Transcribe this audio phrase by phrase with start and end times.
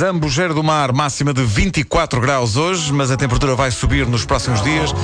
[0.00, 4.62] Zambujeiro do Mar, máxima de 24 graus hoje, mas a temperatura vai subir nos próximos
[4.62, 4.94] dias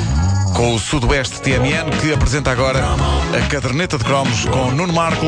[0.55, 5.27] com o Sudoeste TMN, que apresenta agora a caderneta de cromos com Nuno Marco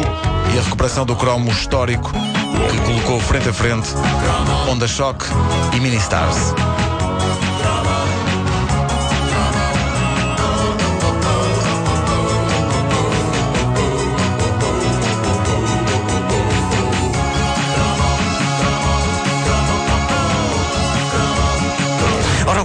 [0.54, 3.90] e a recuperação do cromo histórico que colocou frente a frente
[4.70, 5.26] Onda Shock
[5.76, 6.54] e Mini Stars.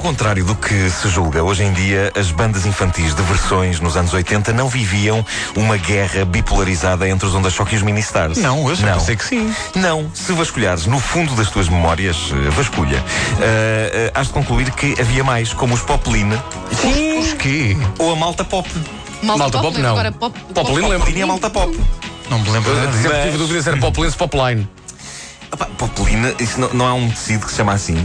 [0.04, 4.14] Contrário do que se julga, hoje em dia as bandas infantis de versões nos anos
[4.14, 8.38] 80 não viviam uma guerra bipolarizada entre os Onda Choque e os Ministars.
[8.38, 9.00] Não, eu já não.
[9.00, 9.56] pensei que sim.
[9.74, 14.70] Não, se vasculhares no fundo das tuas memórias, eh, vasculha, uh, uh, has de concluir
[14.72, 16.38] que havia mais, como os Popline
[16.82, 17.20] Sim.
[17.20, 17.78] Os quê?
[17.98, 18.70] ou a Malta Pop.
[19.22, 19.92] Malta, Malta pop, Pop, não.
[19.92, 21.00] Agora, pop, Popline lembro.
[21.00, 21.80] Popline e a Malta Pop.
[22.30, 22.92] Não me lembro nada.
[22.92, 24.68] Sempre Mas- tive dúvida se era Popline ou Popline.
[25.58, 27.96] Popline, isso não, não é um tecido que se chama assim.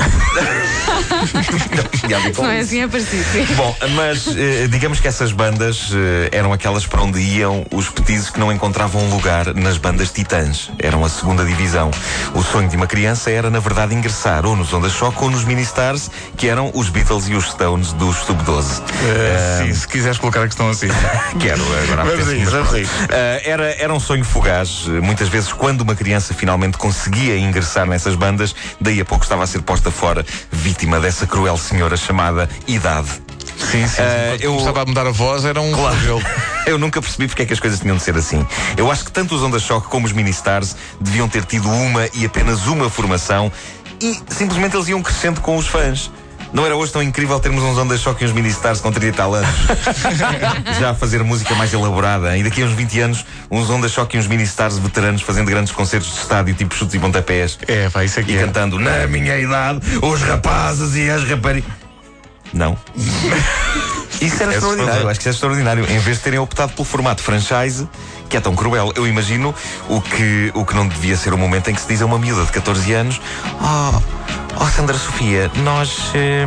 [2.35, 3.25] Com Não é assim, é parecido.
[3.33, 3.47] sim.
[3.55, 8.31] Bom, mas eh, digamos que essas bandas eh, eram aquelas para onde iam os petizes
[8.31, 10.71] que não encontravam lugar nas bandas titãs.
[10.79, 11.91] Eram a segunda divisão.
[12.35, 15.45] O sonho de uma criança era, na verdade, ingressar ou nos Onda Choque ou nos
[15.45, 18.83] Ministars, que eram os Beatles e os Stones dos Sub-12.
[19.05, 20.89] Eh, sim, se quiseres colocar a questão assim.
[21.41, 22.93] Quero agora Vamos a isso, vamos a isso.
[23.11, 24.87] Ah, era, era um sonho fugaz.
[25.03, 29.47] Muitas vezes, quando uma criança finalmente conseguia ingressar nessas bandas, daí a pouco estava a
[29.47, 33.09] ser posta fora, vítima dessa cruel senhora chamada idade.
[33.59, 34.03] Sim, sim.
[34.31, 36.23] Quando eu- começava a mudar a voz, era um flagelo.
[36.65, 38.47] Eu nunca percebi porque é que as coisas tinham de ser assim.
[38.77, 42.27] Eu acho que tanto os Onda Choque como os Ministars deviam ter tido uma e
[42.27, 43.51] apenas uma formação
[44.03, 46.11] e simplesmente eles iam crescendo com os fãs.
[46.53, 49.13] Não era hoje tão incrível termos uns Onda Choque e uns Ministars com 30 e
[49.13, 49.51] tal anos?
[50.79, 52.37] Já a fazer música mais elaborada.
[52.37, 55.73] E daqui a uns 20 anos, uns Onda Choque e uns Ministars veteranos fazendo grandes
[55.73, 57.59] concertos de estádio, tipo chutes e pontapés.
[57.67, 58.45] É, pá, isso aqui E é.
[58.45, 61.71] cantando Na minha idade, os rapazes e as raparigas.
[62.53, 62.77] Não.
[64.21, 65.09] Isso era É extraordinário.
[65.09, 65.85] Acho que isso é extraordinário.
[65.91, 67.89] Em vez de terem optado pelo formato franchise,
[68.29, 69.55] que é tão cruel, eu imagino
[69.89, 72.19] o que, o que não devia ser o momento em que se diz a uma
[72.19, 73.21] miúda de 14 anos:
[73.61, 74.03] Oh,
[74.61, 76.11] oh Sandra Sofia, nós.
[76.15, 76.47] eh,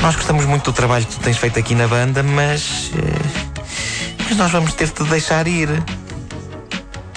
[0.00, 2.90] nós gostamos muito do trabalho que tu tens feito aqui na banda, mas.
[2.96, 3.48] eh,
[4.28, 5.68] mas nós vamos ter de te deixar ir.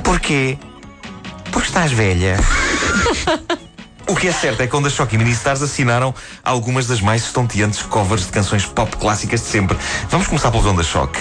[0.04, 0.58] Porquê?
[1.52, 2.38] Porque estás velha.
[4.12, 6.14] O que é certo é que Onda Choque e Ministars assinaram
[6.44, 9.78] algumas das mais estonteantes covers de canções pop clássicas de sempre.
[10.10, 11.18] Vamos começar pelos Onda Choque.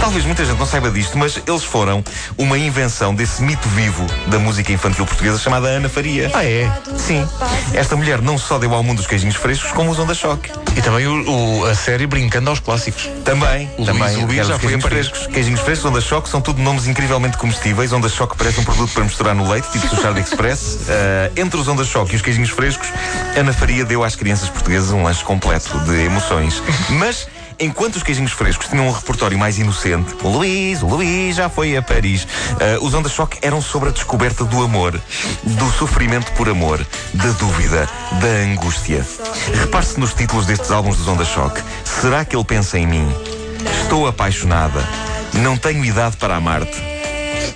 [0.00, 2.02] Talvez muita gente não saiba disto, mas eles foram
[2.38, 6.30] uma invenção desse mito vivo da música infantil portuguesa chamada Ana Faria.
[6.34, 6.68] Ah, é?
[6.96, 7.28] Sim.
[7.74, 10.50] Esta mulher não só deu ao mundo os queijinhos frescos, como os Onda Choque.
[10.76, 13.08] E também o, o- a série Brincando aos Clássicos.
[13.24, 14.16] Também, Luís, também.
[14.16, 15.26] o Luís quero já foi queijinhos frescos.
[15.26, 17.92] Queijinhos frescos, Onda Choque, são tudo nomes incrivelmente comestíveis.
[17.92, 20.78] Onda Choque parece um produto para misturar no leite, tipo Suchard Express.
[20.88, 22.88] Ah, entre os Onda Choque e os queijinhos frescos,
[23.36, 26.60] Ana Faria deu às crianças portuguesas um lanche completo de emoções.
[26.88, 27.28] Mas.
[27.60, 31.76] Enquanto os queijinhos frescos tinham um repertório mais inocente, o Luís, o Luís já foi
[31.76, 32.26] a Paris.
[32.52, 34.98] ah, os Onda Choque eram sobre a descoberta do amor,
[35.44, 39.06] do sofrimento por amor, da dúvida, da angústia.
[39.60, 41.62] Repare-se nos títulos destes álbuns dos Onda Choque.
[41.84, 43.06] Será que ele pensa em mim?
[43.82, 44.82] Estou apaixonada.
[45.34, 46.89] Não tenho idade para amar-te.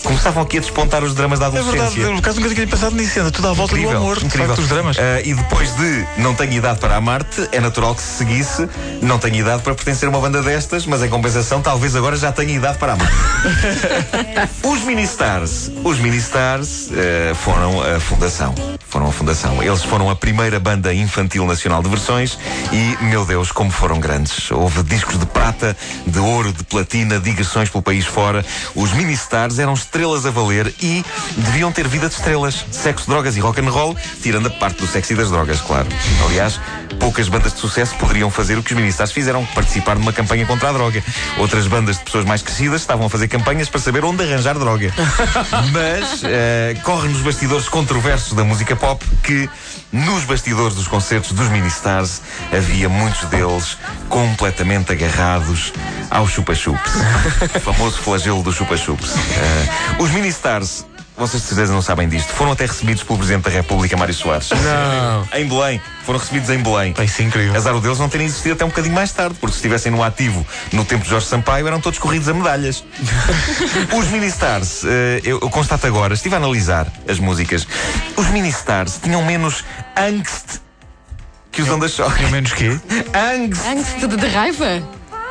[0.03, 2.03] Começavam aqui a despontar os dramas da É verdade, adolescência.
[2.03, 4.59] eu, no caso nunca tinha pensado nisso, anda tudo à volta do amor, de facto,
[4.61, 4.97] os dramas.
[4.99, 8.69] Ah, e depois de Não Tenho Idade para Amar-te, é natural que se seguisse
[9.03, 12.33] Não Tenho Idade para pertencer a uma banda destas, mas em compensação, talvez agora já
[12.33, 13.11] tenha idade para amar.
[14.63, 18.55] os Ministars, os Ministars ah, foram a fundação.
[18.89, 19.63] Foram a fundação.
[19.63, 22.39] Eles foram a primeira banda infantil nacional de versões
[22.73, 24.51] e, meu Deus, como foram grandes.
[24.53, 28.45] Houve discos de prata, de ouro, de platina, digressões pelo país fora.
[28.75, 31.05] Os Ministars eram estrelas a valer e
[31.37, 32.65] deviam ter vida de estrelas.
[32.71, 35.89] Sexo, drogas e rock and roll, tirando a parte do sexo e das drogas, claro.
[36.25, 36.61] Aliás,
[36.99, 40.71] poucas bandas de sucesso poderiam fazer o que os Ministars fizeram, participar numa campanha contra
[40.71, 41.03] a droga.
[41.39, 44.93] Outras bandas de pessoas mais crescidas estavam a fazer campanhas para saber onde arranjar droga.
[45.73, 49.49] Mas eh, corre nos bastidores controversos da música pop que
[49.93, 52.23] nos bastidores dos concertos dos Ministars
[52.53, 53.79] havia muitos deles
[54.09, 55.73] completamente agarrados
[56.11, 56.93] ao chupa-chups.
[57.55, 59.15] o famoso flagelo do chupa-chups.
[59.15, 59.64] Eh,
[59.99, 60.85] os Ministars,
[61.17, 64.51] vocês de certeza não sabem disto, foram até recebidos pelo Presidente da República, Mário Soares.
[64.51, 65.29] Não.
[65.39, 65.81] Em Belém.
[66.05, 66.95] Foram recebidos em Belém.
[67.05, 67.57] Isso é incrível.
[67.57, 70.03] Azar o deles não terem existido até um bocadinho mais tarde, porque se estivessem no
[70.03, 72.85] ativo no tempo de Jorge Sampaio, eram todos corridos a medalhas.
[73.97, 77.67] os Ministars, eh, eu, eu constato agora, estive a analisar as músicas,
[78.17, 79.65] os Ministars tinham menos
[79.97, 80.65] angst
[81.55, 82.19] que os Onda Choque.
[82.19, 82.79] Pelo menos quê?
[83.15, 83.65] Angst!
[83.67, 84.83] Angst de, de raiva?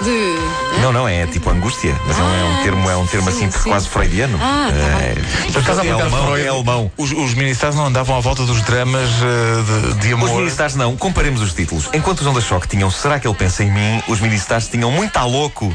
[0.01, 0.81] De.
[0.81, 3.59] Não, não, é tipo angústia, mas não é um termo, é um termo sim, assim
[3.59, 3.69] sim.
[3.69, 4.37] quase freudiano.
[4.41, 5.15] Ah, tá é,
[5.51, 6.91] Por acaso é alemão, é alemão.
[6.97, 10.39] Os, os ministérios não andavam à volta dos dramas eh, de, de Os amor.
[10.41, 11.89] militares não, comparemos os títulos.
[11.93, 15.15] Enquanto os Onda Choque tinham Será que ele pensa em mim, os militares tinham Muito
[15.15, 15.73] a louco.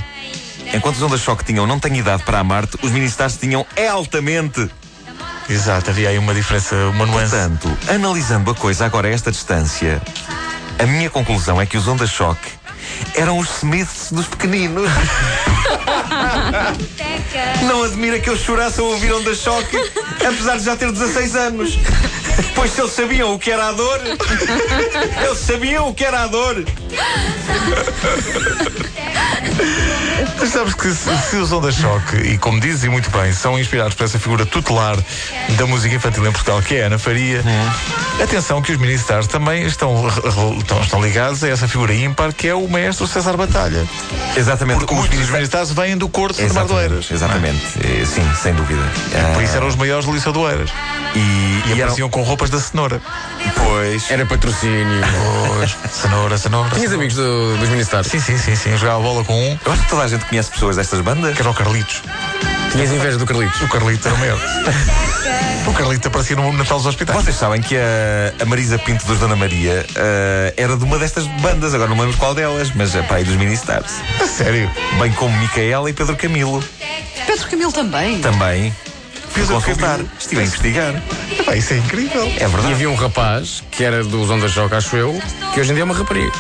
[0.75, 4.69] Enquanto os Onda Choque tinham Não tenho idade para amar-te, os militares tinham É altamente.
[5.49, 7.31] Exato, havia aí uma diferença, uma nuance.
[7.31, 10.03] Portanto, analisando a coisa agora a esta distância,
[10.79, 12.51] a minha conclusão é que os Onda Choque
[13.15, 14.91] eram os Smiths dos pequeninos.
[17.67, 19.77] Não admira que eu chorasse ao ouvir Onda Choque,
[20.27, 21.79] apesar de já ter 16 anos.
[22.55, 24.01] Pois se eles sabiam o que era a dor,
[25.25, 26.65] eles sabiam o que era a dor.
[30.41, 33.59] Mas sabes que se, se os Onda Choque, e como dizes e muito bem, são
[33.59, 34.97] inspirados por essa figura tutelar
[35.57, 37.43] da música infantil em Portugal, que é a Ana Faria,
[38.23, 40.07] atenção que os Ministars também estão,
[40.59, 43.87] estão, estão ligados a essa figura ímpar que é o maestro César Batalha.
[44.37, 47.11] Exatamente, Porque muitos dos Ministars vêm do Corte de Mardoeiras.
[47.11, 48.83] Exatamente, Eh, sim, sem dúvida.
[49.35, 50.71] Por isso Ah, eram os maiores liçadoeiras.
[51.15, 53.01] e, E e eram, apareciam com roupas da cenoura.
[53.57, 55.01] Pois, Era patrocínio.
[55.57, 56.71] Pois, cenoura, cenoura.
[56.75, 58.09] Tinhas amigos do- dos Ministars?
[58.09, 58.71] Sim, sim, sim, sim.
[58.71, 61.35] Eu jogava bola com um, eu acho que toda a gente conhece pessoas destas bandas.
[61.35, 62.03] que era o Carlitos.
[62.73, 63.61] Tinhas inveja do Carlitos?
[63.63, 64.39] O Carlitos era o maior.
[65.67, 67.23] O Carlitos aparecia no Natal dos Hospitais.
[67.25, 71.27] Vocês sabem que a, a Marisa Pinto dos Dona Maria eh, era de uma destas
[71.41, 73.93] bandas, agora não me lembro qual delas, mas é aí dos Ministars.
[74.23, 74.71] A sério.
[74.99, 76.63] Bem como Micaela e Pedro Camilo.
[77.27, 78.19] Pedro Camilo também.
[78.21, 78.75] Também.
[79.35, 80.11] Pedro consultar, Camilo.
[80.19, 81.03] estive a investigar.
[81.39, 82.23] Epá, isso é incrível.
[82.25, 82.73] É E verdade.
[82.73, 85.21] havia um rapaz, que era dos Onda Choque, acho eu,
[85.55, 86.33] que hoje em dia é uma rapariga.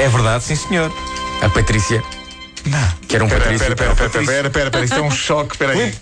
[0.00, 0.92] É verdade, sim senhor.
[1.42, 2.02] A Patrícia.
[2.66, 2.88] Não.
[3.08, 3.66] Que era um Pera, Patrício.
[3.66, 5.94] pera, pera, pera, pera, pera, pera, isto é um choque, pera aí.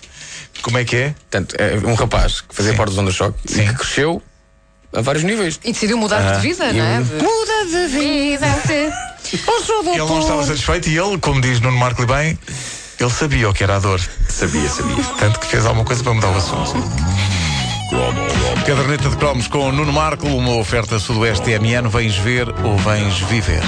[0.61, 1.09] Como é que é?
[1.29, 2.77] Portanto, é um rapaz que fazia Sim.
[2.77, 4.21] parte dos Onda Choque e que cresceu
[4.93, 5.59] a vários níveis.
[5.63, 7.01] E decidiu mudar de vida, não é?
[7.01, 8.47] De- Muda de vida.
[9.31, 12.37] Ele não estava satisfeito e ele, como diz Nuno Marco bem,
[12.99, 14.01] ele sabia o que era a dor.
[14.29, 15.03] Sabia, sabia.
[15.19, 16.73] Tanto que fez alguma coisa para mudar o assunto.
[18.65, 21.87] Caderneta de cromos com Nuno Marco, uma oferta Sudoeste TMN.
[21.87, 23.63] Vens ver ou vens viver?